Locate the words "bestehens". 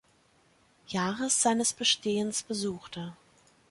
1.73-2.41